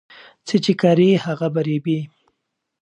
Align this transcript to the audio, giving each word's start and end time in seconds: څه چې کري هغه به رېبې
څه 0.47 0.55
چې 0.63 0.73
کري 0.81 1.09
هغه 1.25 1.47
به 1.53 1.61
رېبې 1.67 1.99